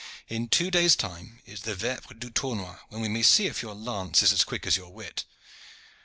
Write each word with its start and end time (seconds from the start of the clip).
In 0.27 0.47
two 0.47 0.71
days' 0.71 0.95
time 0.95 1.41
is 1.45 1.61
the 1.61 1.75
vepres 1.75 2.17
du 2.17 2.31
tournoi, 2.31 2.79
when 2.89 3.01
we 3.03 3.07
may 3.07 3.21
see 3.21 3.45
if 3.45 3.61
your 3.61 3.75
lance 3.75 4.23
is 4.23 4.33
as 4.33 4.43
quick 4.43 4.65
as 4.65 4.75
your 4.75 4.91
wit." 4.91 5.25